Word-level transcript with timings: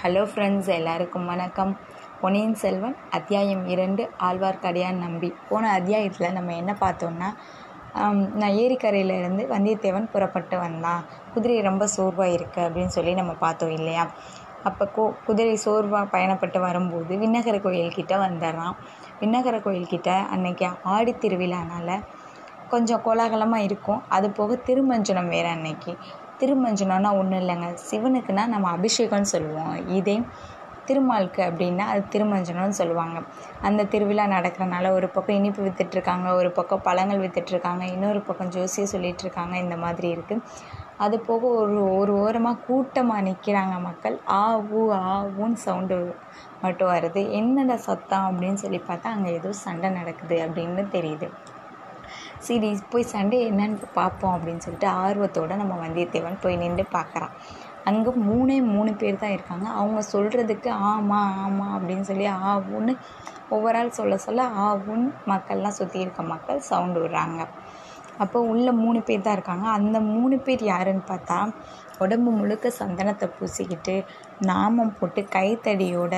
Hello 0.00 0.20
friends 0.30 0.68
எல்லாருக்கும் 0.74 1.24
வணக்கம். 1.30 1.70
பொன்னியின் 2.20 2.54
செல்வன் 2.60 2.94
அத்தியாயம் 3.16 3.62
இரண்டு 3.72 4.02
ஆழ்வார்க்கடியான் 4.26 5.00
நம்பி. 5.04 5.28
போன 5.48 5.70
அத்தியாயத்தில் 5.78 6.34
நம்ம 6.36 6.54
என்ன 6.54 6.72
பார்த்தோம்னா 6.80 7.28
நான் 8.40 8.58
ஏரிக்கரையிலேருந்து 8.64 9.44
வந்தியத்தேவன் 9.54 10.06
புறப்பட்டு 10.12 10.58
வந்தான். 10.58 11.02
குதிரை 11.32 11.56
ரொம்ப 11.68 11.86
சோர்வாக 11.94 12.36
இருக்குது 12.36 12.66
அப்படின்னு 12.66 12.94
சொல்லி 12.98 13.14
நம்ம 13.20 13.34
பார்த்தோம் 13.44 13.74
இல்லையா? 13.78 14.04
அப்போ 14.70 14.86
கோ 14.98 15.06
குதிரை 15.26 15.56
சோர்வாக 15.64 16.10
பயணப்பட்டு 16.14 16.60
வரும்போது 16.66 17.18
விண்ணகர 17.24 17.58
கோயில்கிட்ட 17.66 18.14
வந்துடுறான். 18.26 18.78
விண்ணகர 19.22 19.58
கோயில்கிட்ட 19.66 20.10
அன்னைக்கு 20.36 20.70
ஆடி 20.94 21.14
திருவிழானால 21.24 21.98
கொஞ்சம் 22.74 23.04
கோலாகலமாக 23.08 23.68
இருக்கும். 23.70 24.00
அது 24.18 24.30
போக 24.40 24.60
திருமஞ்சனம் 24.70 25.32
வேறு 25.34 25.48
அன்னைக்கு. 25.56 25.94
திருமஞ்சனம்னா 26.40 27.10
ஒன்றும் 27.20 27.40
இல்லைங்க. 27.42 27.68
சிவனுக்குன்னா 27.90 28.46
நம்ம 28.54 28.66
அபிஷேகம்னு 28.76 29.32
சொல்லுவோம். 29.34 29.74
இதே 29.98 30.16
திருமாலுக்கு 30.88 31.40
அப்படின்னா 31.46 31.84
அது 31.92 32.02
திருமஞ்சனம்னு 32.12 32.76
சொல்லுவாங்க. 32.80 33.18
அந்த 33.68 33.86
திருவிழா 33.92 34.24
நடக்கிறனால 34.34 34.92
ஒரு 34.98 35.08
பக்கம் 35.14 35.38
இனிப்பு 35.38 35.60
வித்துட்ருக்காங்க 35.66 36.28
ஒரு 36.40 36.50
பக்கம் 36.58 36.84
பழங்கள் 36.86 37.22
வித்துட்ருக்காங்க 37.24 37.82
இன்னொரு 37.94 38.20
பக்கம் 38.28 38.52
ஜோசியை 38.56 38.86
சொல்லிகிட்ருக்காங்க 38.94 39.54
இந்த 39.64 39.76
மாதிரி 39.84 40.08
இருக்குது 40.16 40.76
அது 41.04 41.16
போக 41.26 41.42
ஒரு 41.58 41.74
ஒரு 41.98 42.12
ஓரமாக 42.22 42.62
கூட்டமாக 42.68 43.26
நிற்கிறாங்க 43.26 43.74
மக்கள். 43.88 44.16
ஆ 44.38 44.40
ஊ 44.78 44.80
ஆ 45.00 45.02
ஊன்னு 45.40 45.58
சவுண்டு 45.66 45.98
மட்டும் 46.62 46.92
வருது. 46.94 47.20
என்னடா 47.40 47.76
சத்தம் 47.88 48.26
அப்படின்னு 48.30 48.60
சொல்லி 48.64 48.80
பார்த்தா 48.88 49.14
அங்கே 49.16 49.32
ஏதோ 49.32 49.52
சண்டை 49.66 49.90
நடக்குது 49.90 50.38
அப்படின்னு 50.46 50.84
தெரியுது. 50.96 51.28
சரி 52.46 52.68
போய் 52.92 53.12
சண்டே 53.12 53.38
என்னன்னு 53.50 53.88
பார்ப்போம் 53.98 54.34
அப்படின்னு 54.36 54.64
சொல்லிட்டு 54.64 54.88
ஆர்வத்தோட 55.04 55.54
நம்ம 55.62 55.74
வந்தியத்தேவன் 55.84 56.42
போய் 56.44 56.60
நின்று 56.62 56.84
பார்க்குறான். 56.96 57.34
அங்கே 57.88 58.10
மூணே 58.28 58.56
மூணு 58.74 58.90
பேர் 59.00 59.22
தான் 59.22 59.34
இருக்காங்க. 59.36 59.66
அவங்க 59.80 60.00
சொல்கிறதுக்கு 60.12 60.70
ஆமாம் 60.90 61.34
ஆமாம் 61.44 61.74
அப்படின்னு 61.76 62.04
சொல்லி 62.10 62.26
ஆ 62.26 62.52
ஊன்னு 62.76 62.94
ஒவ்வொரு 63.48 63.78
ஆள் 63.80 63.96
சொல்ல 63.98 64.16
சொல்ல 64.26 64.42
ஆ 64.62 64.66
மக்கள்லாம் 65.32 65.78
சுற்றி 65.78 65.98
இருக்க 66.04 66.22
மக்கள் 66.32 66.66
சவுண்டு 66.70 67.00
விடுறாங்க. 67.02 67.40
அப்போ 68.22 68.38
உள்ள 68.52 68.68
மூணு 68.82 68.98
பேர் 69.08 69.24
தான் 69.26 69.36
இருக்காங்க. 69.38 69.66
அந்த 69.78 69.96
மூணு 70.14 70.36
பேர் 70.46 70.62
யாருன்னு 70.72 71.04
பார்த்தா 71.12 71.38
உடம்பு 72.04 72.30
முழுக்க 72.40 72.72
சந்தனத்தை 72.80 73.26
பூசிக்கிட்டு 73.36 73.94
நாமம் 74.50 74.96
போட்டு 74.98 75.20
கைத்தடியோட 75.36 76.14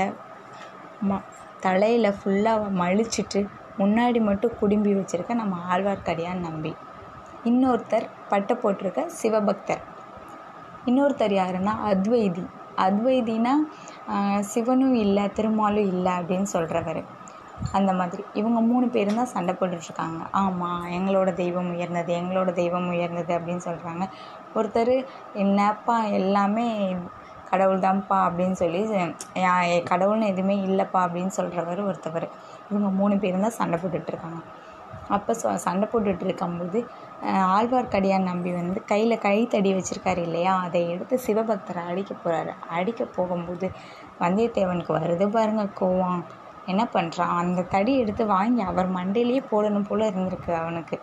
ம 1.09 1.21
தலையில் 1.65 2.17
ஃபுல்லாக 2.19 2.69
மழிச்சிட்டு 2.81 3.41
முன்னாடி 3.79 4.21
மட்டும் 4.29 4.57
குடும்பி 4.61 4.91
வச்சுருக்க 4.99 5.35
நம்ம 5.41 5.57
ஆழ்வார்க்கடியான் 5.73 6.45
நம்பி. 6.47 6.73
இன்னொருத்தர் 7.51 8.07
பட்டை 8.31 8.55
போட்டிருக்க 8.63 9.03
சிவபக்தர். 9.21 9.83
இன்னொருத்தர் 10.89 11.35
யாருன்னா 11.41 11.75
அத்வைதி. 11.93 12.45
அத்வைதினா 12.87 13.55
சிவனும் 14.51 14.99
இல்லை 15.05 15.25
திருமாலும் 15.39 15.89
இல்லை 15.95 16.13
அப்படின்னு 16.21 16.49
சொல்கிறவர் 16.57 17.01
அந்த 17.77 17.91
மாதிரி. 17.99 18.23
இவங்க 18.41 18.59
மூணு 18.69 18.87
பேரும் 18.95 19.19
தான் 19.21 19.33
சண்டை 19.35 19.53
போட்டுட்ருக்காங்க. 19.57 20.21
ஆமாம் 20.43 20.85
எங்களோட 20.99 21.31
தெய்வம் 21.41 21.73
உயர்ந்தது 21.75 22.13
எங்களோட 22.21 22.51
தெய்வம் 22.61 22.89
உயர்ந்தது 22.95 23.33
அப்படின்னு 23.39 23.67
சொல்கிறாங்க 23.69 24.07
ஒருத்தர் 24.59 24.95
என்னப்பா 25.43 25.97
எல்லாமே 26.21 26.69
கடவுள் 27.51 27.85
தான்ப்பா 27.85 28.17
அப்படின்னு 28.27 28.57
சொல்லி 28.63 28.81
கடவுள்னு 29.91 30.31
எதுவுமே 30.33 30.57
இல்லைப்பா 30.69 31.01
அப்படின்னு 31.07 31.33
சொல்கிறவர் 31.39 31.81
ஒருத்தவர். 31.89 32.27
இவங்க 32.71 32.89
மூணு 33.01 33.15
பேரும் 33.23 33.47
தான் 33.47 33.59
சண்டை 33.61 33.77
போட்டுட்ருக்காங்க. 33.83 34.41
அப்போ 35.17 35.33
சொ 35.41 35.53
சண்டை 35.65 35.87
போட்டுட்டு 35.93 36.25
இருக்கும்போது 36.27 36.79
ஆழ்வார்க்கடியான் 37.55 38.29
நம்பி 38.31 38.51
வந்து 38.59 38.81
கையில் 38.91 39.23
கைத்தடி 39.25 39.71
வச்சுருக்காரு 39.77 40.21
இல்லையா? 40.29 40.53
அதை 40.67 40.81
எடுத்து 40.95 41.17
சிவபக்தரை 41.27 41.83
அடிக்க 41.91 42.13
போகிறாரு 42.15 42.53
அடிக்க 42.77 43.05
போகும்போது 43.17 43.69
வந்தியத்தேவனுக்கு 44.23 44.93
வருது 44.99 45.27
பாருங்க 45.37 45.65
கோவம். 45.81 46.21
என்ன 46.73 46.83
பண்ணுறான் 46.95 47.35
அந்த 47.43 47.67
தடி 47.75 47.93
எடுத்து 48.03 48.25
வாங்கி 48.37 48.63
அவர் 48.71 48.89
மண்டையிலேயே 48.99 49.43
போடணும் 49.53 49.89
போல் 49.89 50.09
இருந்திருக்கு 50.11 50.53
அவனுக்கு. 50.63 50.99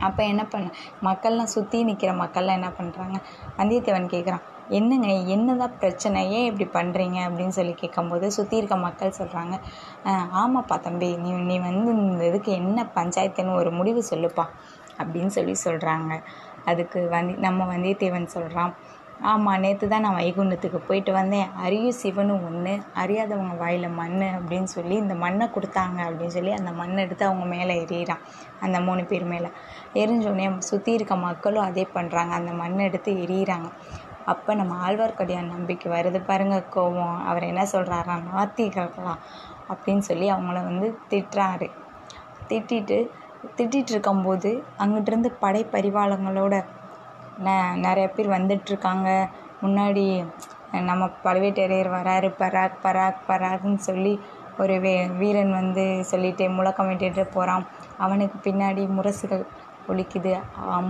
அப்போ 0.00 0.22
என்ன 0.24 0.42
பண்ண 0.44 0.68
மக்கள்லாம் 1.02 1.52
சுற்றி 1.54 1.78
நிற்கிற 1.84 2.12
மக்கள்லாம் 2.22 2.58
என்ன 2.60 2.70
பண்ணுறாங்க 2.78 3.16
வந்தியத்தேவன் 3.58 4.12
கேட்குறான் 4.14 4.44
என்னங்க 4.78 5.08
என்னதான் 5.34 5.78
பிரச்சனை? 5.78 6.20
ஏன் 6.30 6.48
இப்படி 6.50 6.66
பண்ணுறீங்க 6.76 7.18
அப்படின்னு 7.26 7.54
சொல்லி 7.58 7.72
கேட்கும்போது 7.72 8.26
சுற்றி 8.30 8.56
இருக்க 8.56 8.76
மக்கள் 8.76 9.18
சொல்கிறாங்க 9.18 9.54
ஆமாப்பா 10.42 10.76
தம்பி 10.80 11.08
நீ 11.16 11.30
நீ 11.48 11.56
வந்து 11.58 11.90
இந்த 12.04 12.24
இதுக்கு 12.24 12.52
என்ன 12.52 12.86
பஞ்சாயத்துன்னு 12.94 13.58
ஒரு 13.62 13.70
முடிவு 13.70 14.02
சொல்லுப்பா. 14.10 14.44
அப்படின்னு 15.00 15.32
சொல்லி 15.36 15.54
சொல்கிறாங்க 15.64 16.12
அதுக்கு 16.64 17.00
வந்தி 17.08 17.34
நம்ம 17.46 17.66
வந்தியத்தேவன் 17.74 18.34
சொல்கிறான் 18.36 18.72
ஆமாம் 19.28 19.60
நேற்று 19.60 19.86
தான் 19.88 20.04
நான் 20.04 20.18
வைகுண்டத்துக்கு 20.18 20.78
போயிட்டு 20.88 21.12
வந்தேன். 21.12 21.48
அரியும் 21.64 21.96
சிவனும் 22.02 22.44
ஒன்று 22.48 22.72
அறியாதவங்க 22.94 23.54
வாயில் 23.62 23.88
மண் 23.98 24.22
அப்படின்னு 24.36 24.70
சொல்லி 24.74 24.94
இந்த 24.94 25.14
மண்ணை 25.14 25.46
கொடுத்தாங்க 25.56 25.98
அப்படின்னு 26.06 26.36
சொல்லி 26.36 26.52
அந்த 26.52 26.70
மண்ணை 26.70 27.04
எடுத்து 27.04 27.24
அவங்க 27.24 27.44
மேலே 27.44 27.74
எறிகிறான் 27.82 28.22
அந்த 28.60 28.80
மூணு 28.80 29.04
பேர் 29.04 29.26
மேலே. 29.32 29.50
எரிஞ்சோடனே 29.94 30.46
சுற்றி 30.58 30.92
இருக்க 30.92 31.16
மக்களும் 31.16 31.66
அதே 31.68 31.86
பண்ணுறாங்க 31.94 32.34
அந்த 32.40 32.52
மண்ணை 32.52 32.84
எடுத்து 32.84 33.12
எரியிறாங்க 33.24 33.70
அப்போ 34.24 34.54
நம்ம 34.54 34.72
ஆழ்வார்க்கடியான் 34.86 35.54
நம்பிக்கை 35.54 35.88
வருது 35.92 36.18
பாருங்க 36.24 36.56
கோவம். 36.74 37.16
அவர் 37.24 37.50
என்ன 37.52 37.62
சொல்கிறாரா 37.72 38.16
நாத்திகர்களாம் 38.28 39.22
அப்படின்னு 39.68 40.04
சொல்லி 40.10 40.26
அவங்கள 40.30 40.58
வந்து 40.64 40.98
திட்டுறாரு. 41.10 41.68
திட்டிட்டு 42.48 42.98
திட்டிகிட்டு 43.56 43.92
இருக்கும்போது 43.94 44.64
அங்கிட்டிருந்து 44.78 45.30
படை 45.38 45.66
பரிவாளங்களோட 45.72 46.54
ந 47.40 47.48
நிறைய 47.84 48.06
பேர் 48.08 48.28
வந்துட்டுருக்காங்க 48.28 49.08
முன்னாடி 49.62 50.04
நம்ம 50.88 51.08
பழுவேட்டரையர் 51.24 51.94
வராரு 51.96 52.28
பராக் 52.40 52.82
பராக் 52.84 53.24
பராக்னு 53.28 53.80
சொல்லி 53.88 54.12
ஒரு 54.58 54.74
வே 54.80 54.92
வீரன் 55.20 55.52
வந்து 55.52 55.84
சொல்லிட்டு 56.04 56.44
முழக்கமிட்டுட்டு 56.48 57.24
போகிறான் 57.34 57.64
அவனுக்கு 57.98 58.36
பின்னாடி 58.46 58.82
முரசுகள் 58.96 59.44
ஒலிக்குது. 59.88 60.32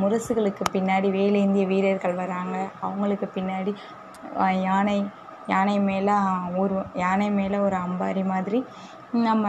முரசுகளுக்கு 0.00 0.64
பின்னாடி 0.72 1.08
வேலேந்திய 1.16 1.64
வீரர்கள் 1.66 2.20
வராங்க. 2.22 2.56
அவங்களுக்கு 2.80 3.26
பின்னாடி 3.36 3.72
யானை 4.66 4.98
யானை 5.48 5.76
மேலே 5.80 6.16
ஒரு 6.56 6.74
யானை 6.94 7.28
மேலே 7.30 7.58
ஒரு 7.58 7.76
அம்பாரி 7.86 8.24
மாதிரி 8.24 8.58
நம்ம 9.26 9.44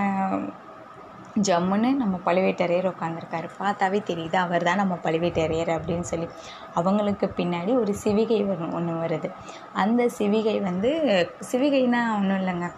ஜம்முன்னு 1.40 1.90
நம்ம 1.96 2.20
பழுவேட்டரையர் 2.26 2.90
உட்காந்துருக்காரு 2.92 3.48
பார்த்தாவே 3.60 4.00
தெரியுது 4.10 4.36
அவர் 4.36 4.64
தான் 4.64 4.76
நம்ம 4.76 4.98
பழுவேட்டரையர் 5.04 5.72
அப்படின்னு 5.78 6.08
சொல்லி. 6.12 6.28
அவங்களுக்கு 6.74 7.34
பின்னாடி 7.38 7.80
ஒரு 7.80 7.96
சிவிகை 8.04 8.40
வரும் 8.46 8.74
ஒன்று 8.74 8.94
வருது. 8.94 9.30
அந்த 9.74 10.10
சிவிகை 10.18 10.62
வந்து 10.62 10.92
சிவிகைனா 11.52 12.02
ஒன்றும் 12.16 12.40
இல்லைங்க. 12.42 12.70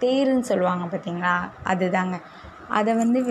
தேருன்னு 0.00 0.48
சொல்லுவாங்க 0.50 0.84
பார்த்தீங்களா 0.84 1.34
அதுதாங்க. 1.64 2.18
அதை 2.70 2.94
வந்து 2.94 3.22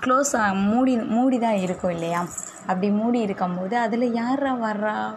க்ளோஸ் 0.00 0.54
மூடி 0.54 0.96
மூடி 0.96 1.38
தான் 1.38 1.54
இருக்கும் 1.54 1.90
இல்லையா? 1.90 2.26
அப்படி 2.60 2.90
மூடி 2.90 3.20
இருக்கும்போது 3.20 3.78
அதில் 3.78 4.14
யாரா 4.14 4.54
வர்றா? 4.54 5.14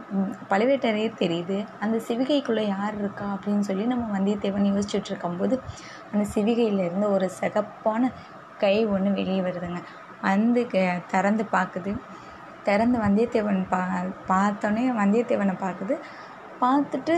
பழுவேட்டரையே 0.50 1.14
தெரியுது. 1.20 1.68
அந்த 1.80 2.02
சிவிகைக்குள்ளே 2.08 2.68
யார் 2.68 2.98
இருக்கா? 2.98 3.26
அப்படின்னு 3.26 3.60
சொல்லி 3.60 3.86
நம்ம 3.86 4.20
வந்தியத்தேவன் 4.20 4.82
யோசிச்சுட்டு 4.82 5.06
இருக்கும்போது 5.06 5.62
அந்த 6.14 6.30
சிவிகையிலேருந்து 6.34 7.12
ஒரு 7.12 7.32
சிகப்பான 7.42 8.12
கை 8.58 8.86
ஒன்று 8.86 9.12
வெளியே 9.12 9.42
வருதுங்க. 9.42 9.84
வந்து 10.22 10.68
க- 10.68 11.00
திறந்து 11.12 11.46
பார்க்குது. 11.52 11.98
திறந்து 12.64 13.00
வந்தியத்தேவன் 13.00 13.66
பா 13.70 13.88
பார்த்தோன்னே 14.28 14.94
வந்தியத்தேவனை 14.98 15.54
பார்க்குது. 15.62 16.00
பார்த்துட்டு 16.64 17.16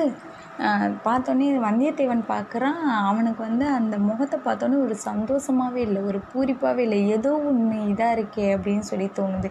பார்த்தோன்னே 1.05 1.47
வந்தியத்தேவன் 1.65 2.23
பார்க்குறான். 2.31 2.81
அவனுக்கு 3.09 3.41
வந்து 3.47 3.65
அந்த 3.77 3.95
முகத்தை 4.07 4.37
பார்த்தோன்னே 4.47 4.77
ஒரு 4.85 4.95
சந்தோஷமாகவே 5.07 5.81
இல்லை 5.87 6.01
ஒரு 6.09 6.19
பூரிப்பாகவே 6.31 6.83
இல்லை. 6.87 6.99
ஏதோ 7.15 7.31
ஒன்று 7.49 7.77
இதாக 7.91 8.15
இருக்கே 8.17 8.45
அப்படின்னு 8.55 8.85
சொல்லி 8.91 9.07
தோணுது. 9.19 9.49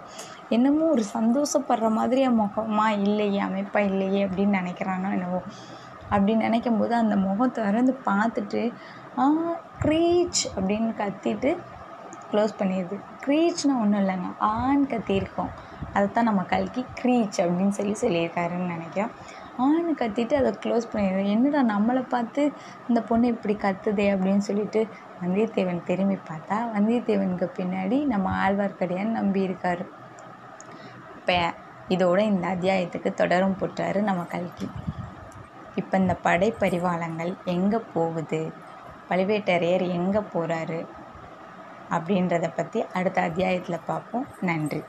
என்னமோ 0.57 0.85
ஒரு 0.95 1.05
சந்தோஷப்படுற 1.17 1.89
மாதிரி 1.99 2.21
முகமாக 2.29 2.67
முகமா 2.67 2.87
இல்லையே 3.07 3.41
அமைப்பாக 3.49 3.91
இல்லையே 3.91 4.21
அப்படின்னு 4.27 4.61
நினைக்கிறானோ 4.61 5.11
என்னவோ. 5.17 5.41
அப்படி 6.13 6.33
நினைக்கும் 6.47 6.79
போது 6.81 6.95
அந்த 7.03 7.17
முகத்தை 7.27 7.67
வந்து 7.81 7.97
பார்த்துட்டு 8.09 8.63
ஆ 9.23 9.27
க்ரீச் 9.83 10.43
அப்படின்னு 10.57 10.91
கத்திட்டு 11.03 11.51
க்ளோஸ் 12.31 12.59
பண்ணிடுது. 12.61 12.97
க்ரீச்னா 13.25 13.75
ஒன்றும் 13.83 14.01
இல்லைங்க 14.03 14.29
ஆண் 14.55 14.83
கத்தியிருக்கோம் 14.93 15.53
அதை 15.95 16.07
தான் 16.17 16.29
நம்ம 16.29 16.43
கல்கி 16.53 16.83
க்ரீச் 17.01 17.39
அப்படின்னு 17.45 17.75
சொல்லி 17.79 17.95
சொல்லியிருக்காருன்னு 18.03 18.75
நினைக்கிறோம் 18.75 19.15
ஆண் 19.65 19.89
கத்திட்டு 20.01 20.35
அதை 20.35 20.51
க்ளோஸ் 20.65 20.91
பண்ணிடுது 20.93 21.25
என்னடா 21.35 21.61
நம்மளை 21.73 22.03
பார்த்து 22.09 22.43
இந்த 22.89 23.01
பொண்ணு 23.03 23.27
இப்படி 23.35 23.55
கத்துதே 23.65 24.07
அப்படின்னு 24.15 24.43
சொல்லிட்டு 24.49 24.81
வந்தியத்தேவன் 25.23 25.81
திரும்பி 25.85 26.19
பார்த்தா 26.31 26.59
வந்தியத்தேவனுக்கு 26.77 27.49
பின்னாடி 27.59 27.99
நம்ம 28.07 28.33
ஆழ்வார்க்கடியான்னு 28.45 29.19
நம்பி 29.21 29.41
இருக்காரு. 29.49 29.85
இப்போ 31.19 31.39
இதோட 31.89 32.19
இந்த 32.33 32.45
அத்தியாயத்துக்கு 32.55 33.11
தொடரும் 33.15 33.59
போட்டாரு 33.61 34.01
நம்ம 34.01 34.23
கல்கி. 34.35 34.69
இப்போ 35.75 35.95
இந்த 35.99 36.15
படைப்பரிவாளங்கள் 36.27 37.33
எங்கே 37.55 37.81
போகுது? 37.95 38.41
பழுவேட்டரையர் 39.11 39.85
எங்கே 39.99 40.23
போகிறாரு 40.35 40.81
அப்படின்றத 41.91 42.49
பற்றி 42.57 42.81
அடுத்த 42.99 43.21
அத்தியாயத்தில் 43.21 43.87
பார்ப்போம். 43.87 44.27
நன்றி. 44.41 44.83